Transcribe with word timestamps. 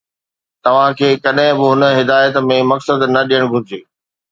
توهان 0.63 0.89
کي 1.01 1.09
ڪڏهن 1.25 1.57
به 1.59 1.65
هن 1.73 1.83
هدايت 1.99 2.35
۾ 2.51 2.59
مقصد 2.73 2.99
نه 3.13 3.21
ڏيڻ 3.29 3.43
گهرجي. 3.53 3.81